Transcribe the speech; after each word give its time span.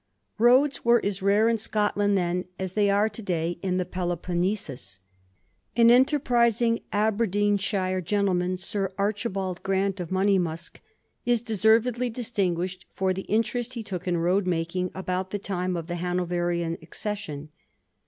Roads 0.39 0.83
were 0.83 0.99
as 1.05 1.21
rare 1.21 1.47
in 1.47 1.59
Scotland 1.59 2.17
then 2.17 2.45
as 2.57 2.73
they 2.73 2.89
are 2.89 3.07
to 3.07 3.21
day 3.21 3.59
in 3.61 3.77
Peloponnesus. 3.85 4.99
Anenterprisiiig 5.77 6.81
Aberdeenshire 6.91 8.01
gentleman, 8.01 8.57
Sir 8.57 8.91
Archibald 8.97 9.61
Grant, 9.61 9.99
of 9.99 10.09
Monjmausk, 10.09 10.79
is 11.23 11.43
deservedly 11.43 12.09
distinguished 12.09 12.87
for 12.95 13.13
the 13.13 13.27
inte 13.29 13.53
rest 13.53 13.75
he 13.75 13.83
took 13.83 14.07
in 14.07 14.17
road 14.17 14.47
making 14.47 14.89
about 14.95 15.29
the 15.29 15.37
time 15.37 15.77
of 15.77 15.85
the 15.85 15.97
Hanoverian 15.97 16.79
accession. 16.81 17.49